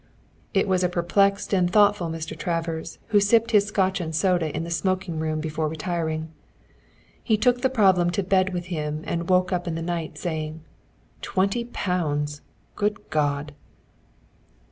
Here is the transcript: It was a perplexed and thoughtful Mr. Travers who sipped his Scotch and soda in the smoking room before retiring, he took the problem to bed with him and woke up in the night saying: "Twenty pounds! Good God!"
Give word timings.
It 0.55 0.67
was 0.67 0.83
a 0.83 0.89
perplexed 0.89 1.53
and 1.53 1.69
thoughtful 1.71 2.09
Mr. 2.09 2.35
Travers 2.35 2.97
who 3.09 3.19
sipped 3.19 3.51
his 3.51 3.67
Scotch 3.67 4.01
and 4.01 4.15
soda 4.15 4.49
in 4.51 4.63
the 4.63 4.71
smoking 4.71 5.19
room 5.19 5.39
before 5.39 5.67
retiring, 5.67 6.29
he 7.21 7.37
took 7.37 7.61
the 7.61 7.69
problem 7.69 8.09
to 8.13 8.23
bed 8.23 8.51
with 8.51 8.65
him 8.73 9.03
and 9.05 9.29
woke 9.29 9.53
up 9.53 9.67
in 9.67 9.75
the 9.75 9.81
night 9.83 10.17
saying: 10.17 10.61
"Twenty 11.21 11.65
pounds! 11.65 12.41
Good 12.75 13.11
God!" 13.11 13.53